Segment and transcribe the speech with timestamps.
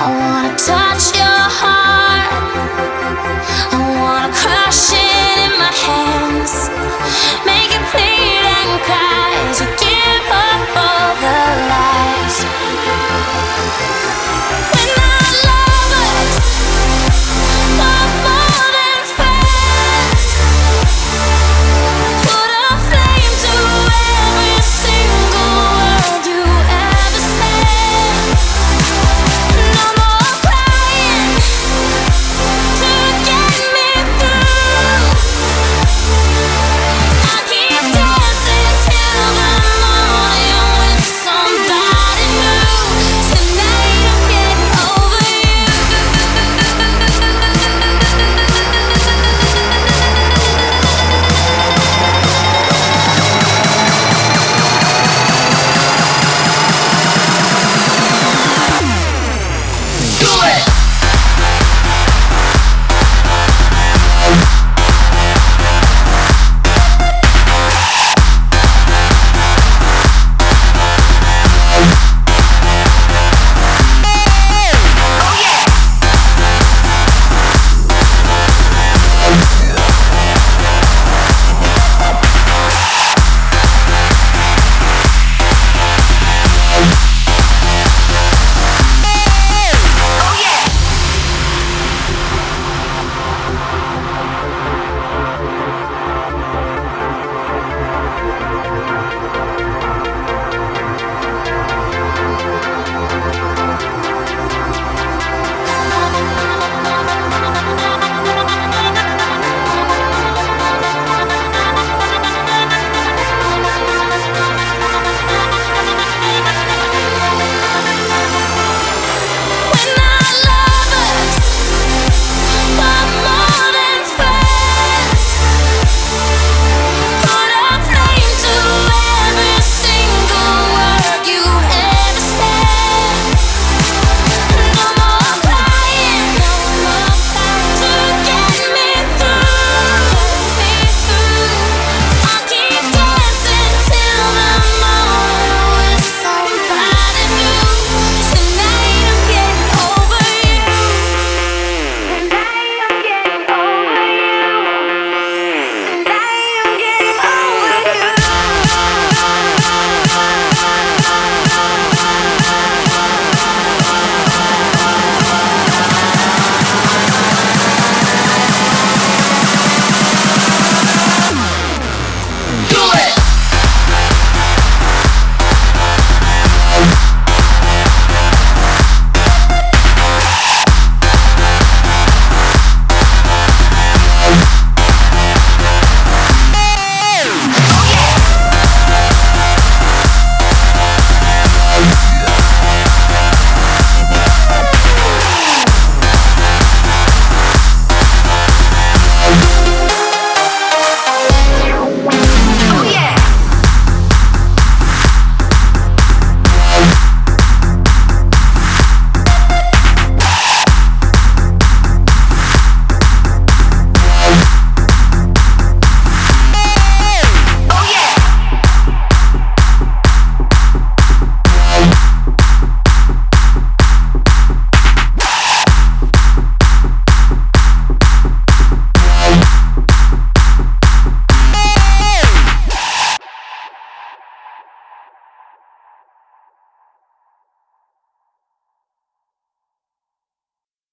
[0.00, 0.39] else but